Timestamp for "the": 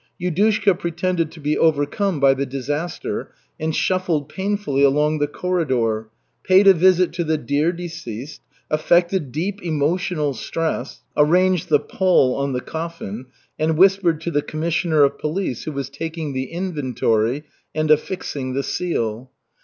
2.33-2.43, 5.19-5.27, 7.23-7.37, 11.69-11.79, 12.51-12.61, 14.31-14.41, 16.33-16.45, 18.55-18.63